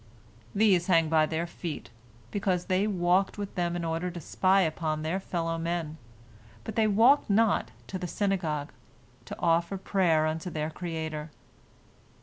[0.55, 1.91] These hang by their feet,
[2.31, 5.99] because they walked with them in order to spy upon their fellow men,
[6.63, 8.73] but they walked not to the synagogue,
[9.25, 11.29] to offer prayer unto their Creator.